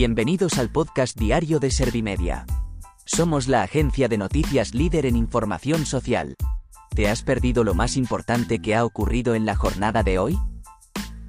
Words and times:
Bienvenidos 0.00 0.56
al 0.56 0.70
podcast 0.70 1.14
diario 1.18 1.60
de 1.60 1.70
Servimedia. 1.70 2.46
Somos 3.04 3.48
la 3.48 3.62
agencia 3.62 4.08
de 4.08 4.16
noticias 4.16 4.74
líder 4.74 5.04
en 5.04 5.14
información 5.14 5.84
social. 5.84 6.36
¿Te 6.94 7.06
has 7.10 7.22
perdido 7.22 7.64
lo 7.64 7.74
más 7.74 7.98
importante 7.98 8.60
que 8.60 8.74
ha 8.74 8.86
ocurrido 8.86 9.34
en 9.34 9.44
la 9.44 9.56
jornada 9.56 10.02
de 10.02 10.18
hoy? 10.18 10.38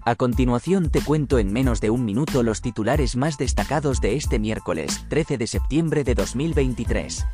A 0.05 0.15
continuación 0.15 0.89
te 0.89 1.01
cuento 1.01 1.37
en 1.37 1.51
menos 1.51 1.81
de 1.81 1.89
un 1.89 2.05
minuto 2.05 2.43
los 2.43 2.61
titulares 2.61 3.17
más 3.17 3.37
destacados 3.37 3.99
de 3.99 4.15
este 4.15 4.39
miércoles, 4.39 5.05
13 5.09 5.37
de 5.37 5.47
septiembre 5.47 6.05
de 6.05 6.15
2023. 6.15 7.25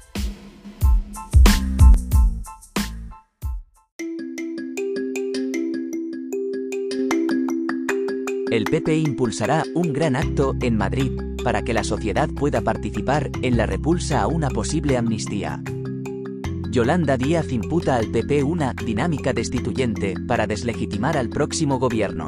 El 8.50 8.64
PP 8.64 8.98
impulsará 8.98 9.64
un 9.76 9.94
gran 9.94 10.16
acto 10.16 10.56
en 10.62 10.78
Madrid 10.78 11.27
para 11.48 11.62
que 11.62 11.74
la 11.74 11.86
sociedad 11.86 12.30
pueda 12.30 12.60
participar 12.60 13.32
en 13.42 13.56
la 13.56 13.66
repulsa 13.66 14.22
a 14.22 14.28
una 14.28 14.50
posible 14.50 14.98
amnistía. 14.98 15.64
Yolanda 16.72 17.16
Díaz 17.16 17.54
imputa 17.54 17.96
al 17.96 18.08
PP 18.08 18.44
una 18.44 18.74
dinámica 18.74 19.32
destituyente 19.32 20.16
para 20.28 20.46
deslegitimar 20.46 21.16
al 21.16 21.30
próximo 21.30 21.80
gobierno. 21.80 22.28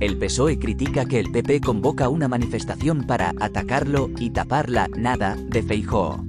El 0.00 0.16
PSOE 0.16 0.58
critica 0.58 1.04
que 1.04 1.20
el 1.20 1.30
PP 1.30 1.60
convoca 1.60 2.08
una 2.08 2.28
manifestación 2.28 3.06
para 3.06 3.34
atacarlo 3.40 4.08
y 4.18 4.30
tapar 4.30 4.70
la 4.70 4.88
nada 4.96 5.36
de 5.36 5.62
Feijóo. 5.62 6.24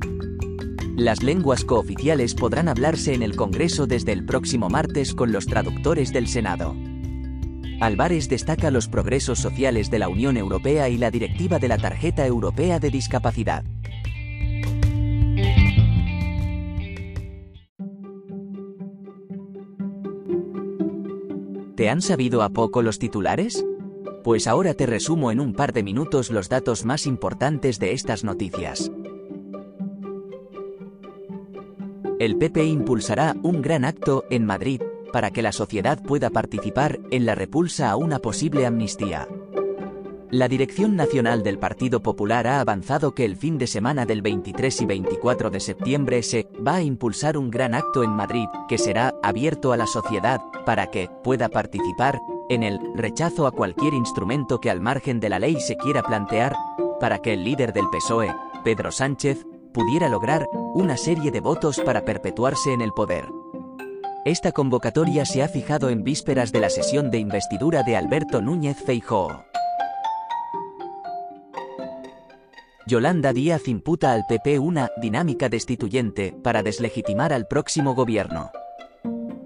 Las 0.98 1.24
lenguas 1.24 1.64
cooficiales 1.64 2.34
podrán 2.34 2.68
hablarse 2.68 3.14
en 3.14 3.24
el 3.24 3.38
Congreso 3.38 3.88
desde 3.88 4.12
el 4.12 4.26
próximo 4.26 4.70
martes 4.70 5.16
con 5.16 5.32
los 5.32 5.46
traductores 5.46 6.12
del 6.12 6.28
Senado. 6.28 6.76
Álvarez 7.80 8.28
destaca 8.28 8.72
los 8.72 8.90
progresos 8.90 9.40
sociales 9.40 9.90
de 9.90 10.00
la 10.00 10.10
Unión 10.10 10.36
Europea 10.36 10.90
y 10.90 10.98
la 10.98 11.12
directiva 11.12 11.60
de 11.60 11.70
la 11.70 11.78
Tarjeta 11.78 12.26
Europea 12.26 12.78
de 12.80 12.90
Discapacidad. 12.90 13.64
¿Te 21.76 21.90
han 21.90 22.02
sabido 22.02 22.44
a 22.44 22.50
poco 22.50 22.82
los 22.82 23.00
titulares? 23.00 23.66
Pues 24.26 24.48
ahora 24.48 24.74
te 24.74 24.86
resumo 24.86 25.32
en 25.32 25.40
un 25.40 25.54
par 25.54 25.72
de 25.72 25.82
minutos 25.82 26.30
los 26.30 26.50
datos 26.50 26.84
más 26.84 27.08
importantes 27.08 27.80
de 27.80 27.94
estas 27.94 28.26
noticias. 28.26 28.92
El 32.20 32.36
PP 32.38 32.66
impulsará 32.66 33.38
un 33.42 33.62
gran 33.62 33.86
acto 33.86 34.26
en 34.30 34.46
Madrid 34.46 34.82
para 35.12 35.32
que 35.32 35.42
la 35.42 35.52
sociedad 35.52 36.02
pueda 36.02 36.30
participar 36.30 37.00
en 37.12 37.26
la 37.26 37.36
repulsa 37.36 37.90
a 37.90 37.96
una 37.96 38.20
posible 38.20 38.66
amnistía. 38.66 39.28
La 40.32 40.48
Dirección 40.48 40.96
Nacional 40.96 41.42
del 41.42 41.58
Partido 41.58 42.04
Popular 42.04 42.46
ha 42.46 42.60
avanzado 42.60 43.16
que 43.16 43.26
el 43.26 43.36
fin 43.36 43.58
de 43.58 43.66
semana 43.66 44.06
del 44.06 44.22
23 44.22 44.82
y 44.82 44.86
24 44.86 45.50
de 45.50 45.60
septiembre 45.60 46.22
se 46.22 46.48
va 46.66 46.76
a 46.76 46.84
impulsar 46.84 47.36
un 47.36 47.50
gran 47.50 47.74
acto 47.74 48.04
en 48.04 48.12
Madrid, 48.12 48.46
que 48.68 48.78
será 48.78 49.16
abierto 49.24 49.74
a 49.74 49.78
la 49.78 49.88
sociedad, 49.88 50.40
para 50.68 50.92
que 50.92 51.10
pueda 51.24 51.50
participar 51.50 52.20
en 52.48 52.62
el 52.62 52.80
rechazo 52.94 53.48
a 53.48 53.52
cualquier 53.52 53.96
instrumento 53.96 54.62
que 54.62 54.70
al 54.70 54.82
margen 54.82 55.20
de 55.20 55.30
la 55.30 55.40
ley 55.40 55.60
se 55.60 55.78
quiera 55.78 56.04
plantear, 56.04 56.56
para 57.00 57.18
que 57.20 57.34
el 57.34 57.44
líder 57.44 57.74
del 57.74 57.90
PSOE, 57.90 58.32
Pedro 58.64 58.92
Sánchez, 58.92 59.48
pudiera 59.74 60.10
lograr 60.10 60.48
una 60.76 60.96
serie 60.98 61.32
de 61.32 61.40
votos 61.40 61.82
para 61.84 62.06
perpetuarse 62.06 62.72
en 62.72 62.82
el 62.82 62.92
poder. 62.92 63.26
Esta 64.26 64.52
convocatoria 64.52 65.24
se 65.24 65.42
ha 65.42 65.48
fijado 65.48 65.90
en 65.90 66.04
vísperas 66.04 66.52
de 66.52 66.60
la 66.60 66.70
sesión 66.70 67.10
de 67.10 67.20
investidura 67.20 67.84
de 67.84 67.96
Alberto 67.96 68.42
Núñez 68.42 68.78
Feijóo. 68.86 69.46
Yolanda 72.86 73.32
Díaz 73.32 73.68
imputa 73.70 74.12
al 74.12 74.26
PP 74.28 74.60
una 74.60 74.90
dinámica 75.02 75.48
destituyente 75.48 76.36
para 76.44 76.64
deslegitimar 76.64 77.32
al 77.32 77.48
próximo 77.48 77.96
gobierno. 77.96 78.52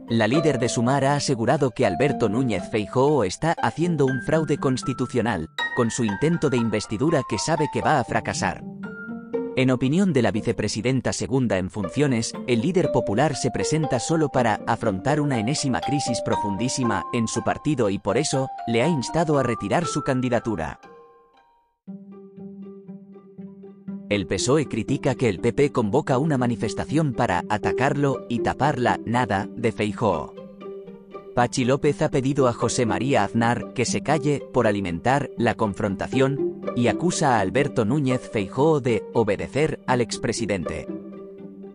La 0.09 0.27
líder 0.27 0.57
de 0.57 0.69
Sumar 0.69 1.05
ha 1.05 1.15
asegurado 1.15 1.69
que 1.69 1.85
Alberto 1.85 2.27
Núñez 2.27 2.63
Feijóo 2.71 3.25
está 3.25 3.51
haciendo 3.61 4.05
un 4.05 4.21
fraude 4.23 4.57
constitucional, 4.57 5.49
con 5.75 5.91
su 5.91 6.03
intento 6.03 6.49
de 6.49 6.57
investidura 6.57 7.21
que 7.29 7.37
sabe 7.37 7.67
que 7.71 7.81
va 7.81 7.99
a 7.99 8.03
fracasar. 8.03 8.63
En 9.55 9.69
opinión 9.69 10.13
de 10.13 10.23
la 10.23 10.31
vicepresidenta 10.31 11.13
segunda 11.13 11.59
en 11.59 11.69
funciones, 11.69 12.33
el 12.47 12.61
líder 12.61 12.91
popular 12.91 13.35
se 13.35 13.51
presenta 13.51 13.99
solo 13.99 14.29
para 14.29 14.61
afrontar 14.65 15.21
una 15.21 15.37
enésima 15.37 15.79
crisis 15.79 16.21
profundísima 16.21 17.05
en 17.13 17.27
su 17.27 17.43
partido 17.43 17.91
y 17.91 17.99
por 17.99 18.17
eso 18.17 18.47
le 18.65 18.81
ha 18.81 18.87
instado 18.87 19.37
a 19.37 19.43
retirar 19.43 19.85
su 19.85 20.01
candidatura. 20.01 20.79
El 24.09 24.25
PSOE 24.25 24.67
critica 24.67 25.13
que 25.13 25.29
el 25.29 25.39
PP 25.39 25.71
convoca 25.71 26.17
una 26.17 26.39
manifestación 26.39 27.13
para 27.13 27.43
atacarlo 27.47 28.25
y 28.29 28.39
tapar 28.39 28.79
la 28.79 28.99
nada 29.05 29.47
de 29.55 29.71
Feijóo. 29.71 30.42
Pachi 31.33 31.65
López 31.65 32.01
ha 32.03 32.09
pedido 32.09 32.47
a 32.47 32.53
José 32.53 32.85
María 32.85 33.23
Aznar 33.23 33.73
que 33.73 33.85
se 33.85 34.01
calle 34.01 34.43
por 34.53 34.67
alimentar 34.67 35.31
la 35.35 35.55
confrontación 35.55 36.61
y 36.75 36.87
acusa 36.87 37.37
a 37.37 37.39
Alberto 37.39 37.85
Núñez 37.85 38.29
Feijóo 38.29 38.81
de 38.81 39.03
obedecer 39.13 39.79
al 39.87 40.01
expresidente. 40.01 40.87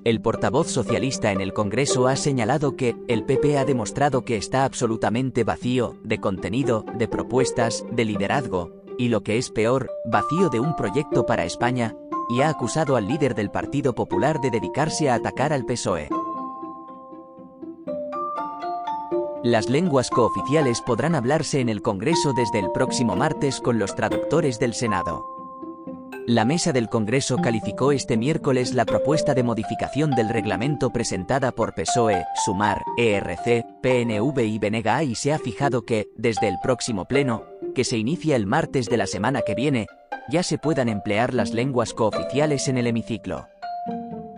El 0.04 0.20
portavoz 0.20 0.68
socialista 0.68 1.32
en 1.32 1.40
el 1.40 1.52
Congreso 1.52 2.06
ha 2.06 2.14
señalado 2.14 2.76
que 2.76 2.94
el 3.08 3.24
PP 3.24 3.58
ha 3.58 3.64
demostrado 3.64 4.24
que 4.24 4.36
está 4.36 4.64
absolutamente 4.64 5.42
vacío 5.42 5.96
de 6.04 6.18
contenido, 6.18 6.84
de 6.96 7.08
propuestas, 7.08 7.84
de 7.90 8.04
liderazgo, 8.04 8.72
y 8.96 9.08
lo 9.08 9.22
que 9.22 9.38
es 9.38 9.50
peor, 9.50 9.90
vacío 10.04 10.50
de 10.50 10.60
un 10.60 10.76
proyecto 10.76 11.26
para 11.26 11.44
España, 11.44 11.96
y 12.30 12.42
ha 12.42 12.48
acusado 12.48 12.94
al 12.94 13.08
líder 13.08 13.34
del 13.34 13.50
Partido 13.50 13.94
Popular 13.94 14.40
de 14.40 14.50
dedicarse 14.50 15.10
a 15.10 15.14
atacar 15.14 15.52
al 15.52 15.64
PSOE. 15.64 16.08
Las 19.48 19.70
lenguas 19.70 20.10
cooficiales 20.10 20.82
podrán 20.82 21.14
hablarse 21.14 21.60
en 21.60 21.70
el 21.70 21.80
Congreso 21.80 22.34
desde 22.34 22.58
el 22.58 22.70
próximo 22.70 23.16
martes 23.16 23.62
con 23.62 23.78
los 23.78 23.94
traductores 23.94 24.58
del 24.58 24.74
Senado. 24.74 25.24
La 26.26 26.44
mesa 26.44 26.74
del 26.74 26.90
Congreso 26.90 27.38
calificó 27.38 27.92
este 27.92 28.18
miércoles 28.18 28.74
la 28.74 28.84
propuesta 28.84 29.32
de 29.32 29.42
modificación 29.42 30.10
del 30.10 30.28
reglamento 30.28 30.90
presentada 30.90 31.50
por 31.50 31.74
PSOE, 31.74 32.26
Sumar, 32.44 32.82
ERC, 32.98 33.64
PNV 33.80 34.38
y 34.40 34.58
Benega 34.58 35.02
y 35.02 35.14
se 35.14 35.32
ha 35.32 35.38
fijado 35.38 35.86
que, 35.86 36.10
desde 36.14 36.46
el 36.46 36.56
próximo 36.62 37.06
pleno, 37.06 37.44
que 37.74 37.84
se 37.84 37.96
inicia 37.96 38.36
el 38.36 38.44
martes 38.44 38.90
de 38.90 38.98
la 38.98 39.06
semana 39.06 39.40
que 39.40 39.54
viene, 39.54 39.86
ya 40.28 40.42
se 40.42 40.58
puedan 40.58 40.90
emplear 40.90 41.32
las 41.32 41.54
lenguas 41.54 41.94
cooficiales 41.94 42.68
en 42.68 42.76
el 42.76 42.86
hemiciclo. 42.86 43.46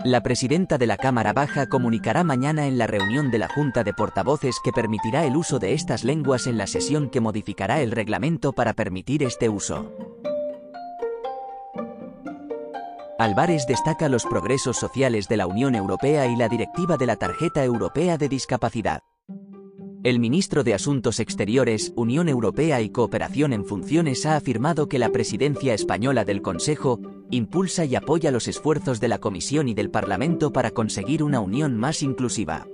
La 0.05 0.23
presidenta 0.23 0.79
de 0.79 0.87
la 0.87 0.97
Cámara 0.97 1.35
Baja 1.35 1.67
comunicará 1.67 2.25
mañana 2.25 2.67
en 2.67 2.79
la 2.79 2.87
reunión 2.87 3.31
de 3.31 3.37
la 3.37 3.49
Junta 3.49 3.85
de 3.85 3.93
Portavoces 3.93 4.57
que 4.65 4.73
permitirá 4.73 5.27
el 5.27 5.37
uso 5.37 5.59
de 5.59 5.75
estas 5.75 6.05
lenguas 6.05 6.47
en 6.47 6.57
la 6.57 6.67
sesión 6.67 7.11
que 7.11 7.21
modificará 7.21 7.83
el 7.83 7.91
reglamento 7.91 8.55
para 8.55 8.73
permitir 8.73 9.23
este 9.23 9.51
uso. 9.51 9.95
Álvarez 13.19 13.67
destaca 13.67 14.09
los 14.09 14.25
progresos 14.25 14.79
sociales 14.79 15.29
de 15.29 15.37
la 15.37 15.47
Unión 15.47 15.75
Europea 15.75 16.27
y 16.27 16.37
la 16.37 16.49
directiva 16.49 16.97
de 16.97 17.05
la 17.05 17.17
Tarjeta 17.17 17.63
Europea 17.63 18.17
de 18.17 18.31
Discapacidad. 18.31 19.03
El 20.03 20.19
ministro 20.19 20.65
de 20.65 20.73
Asuntos 20.73 21.21
Exteriores, 21.21 21.93
Unión 21.95 22.31
Europea 22.31 22.81
y 22.81 22.89
Cooperación 22.89 23.53
en 23.53 23.67
Funciones 23.67 24.25
ha 24.25 24.35
afirmado 24.35 24.89
que 24.89 24.99
la 24.99 25.11
presidencia 25.11 25.75
española 25.75 26.25
del 26.25 26.41
Consejo 26.41 27.01
impulsa 27.31 27.85
y 27.85 27.95
apoya 27.97 28.31
los 28.31 28.49
esfuerzos 28.49 28.99
de 28.99 29.09
la 29.09 29.19
Comisión 29.19 29.69
y 29.69 29.75
del 29.75 29.91
Parlamento 29.91 30.55
para 30.55 30.71
conseguir 30.71 31.23
una 31.23 31.41
unión 31.41 31.77
más 31.77 32.03
inclusiva. 32.03 32.67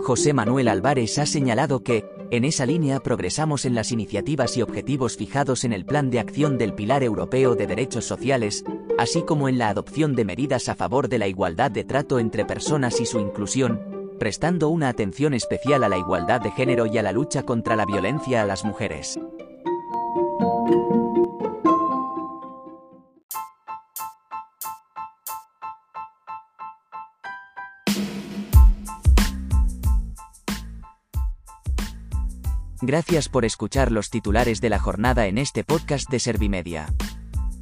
José 0.00 0.32
Manuel 0.32 0.68
Álvarez 0.68 1.18
ha 1.18 1.26
señalado 1.26 1.82
que, 1.82 2.04
en 2.30 2.44
esa 2.44 2.66
línea 2.66 3.00
progresamos 3.00 3.64
en 3.64 3.74
las 3.74 3.90
iniciativas 3.90 4.56
y 4.56 4.62
objetivos 4.62 5.16
fijados 5.16 5.64
en 5.64 5.72
el 5.72 5.84
Plan 5.84 6.08
de 6.08 6.20
Acción 6.20 6.56
del 6.56 6.72
Pilar 6.72 7.02
Europeo 7.02 7.56
de 7.56 7.66
Derechos 7.66 8.04
Sociales, 8.04 8.64
así 8.96 9.22
como 9.22 9.48
en 9.48 9.58
la 9.58 9.70
adopción 9.70 10.14
de 10.14 10.24
medidas 10.24 10.68
a 10.68 10.76
favor 10.76 11.08
de 11.08 11.18
la 11.18 11.26
igualdad 11.26 11.72
de 11.72 11.82
trato 11.82 12.20
entre 12.20 12.44
personas 12.44 13.00
y 13.00 13.06
su 13.06 13.18
inclusión, 13.18 13.97
prestando 14.18 14.68
una 14.68 14.88
atención 14.88 15.34
especial 15.34 15.84
a 15.84 15.88
la 15.88 15.96
igualdad 15.96 16.40
de 16.40 16.50
género 16.50 16.86
y 16.86 16.98
a 16.98 17.02
la 17.02 17.12
lucha 17.12 17.44
contra 17.44 17.76
la 17.76 17.86
violencia 17.86 18.42
a 18.42 18.44
las 18.44 18.64
mujeres. 18.64 19.18
Gracias 32.80 33.28
por 33.28 33.44
escuchar 33.44 33.92
los 33.92 34.08
titulares 34.08 34.60
de 34.60 34.70
la 34.70 34.78
jornada 34.78 35.26
en 35.26 35.36
este 35.36 35.62
podcast 35.64 36.08
de 36.08 36.20
Servimedia. 36.20 36.86